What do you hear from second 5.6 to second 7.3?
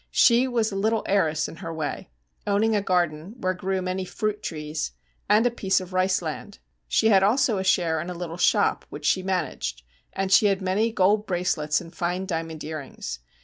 of rice land. She had